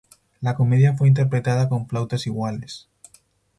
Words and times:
La 0.39 0.55
comedia 0.55 0.95
fue 0.97 1.07
interpretada 1.09 1.69
con 1.69 1.87
flautas 1.87 2.25
iguales. 2.25 2.89